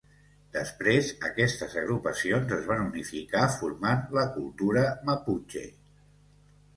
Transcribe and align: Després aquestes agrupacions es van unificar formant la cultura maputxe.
Després 0.53 1.09
aquestes 1.27 1.75
agrupacions 1.81 2.55
es 2.57 2.65
van 2.71 2.81
unificar 2.85 3.43
formant 3.57 4.01
la 4.19 4.23
cultura 4.39 4.87
maputxe. 5.11 5.63